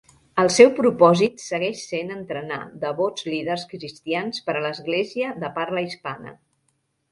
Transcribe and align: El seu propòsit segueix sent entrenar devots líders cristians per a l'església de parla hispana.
El 0.43 0.47
seu 0.53 0.69
propòsit 0.77 1.43
segueix 1.43 1.83
sent 1.89 2.09
entrenar 2.15 2.57
devots 2.85 3.27
líders 3.35 3.67
cristians 3.75 4.43
per 4.49 4.57
a 4.57 4.65
l'església 4.67 5.37
de 5.47 5.55
parla 5.61 5.87
hispana. 5.89 6.37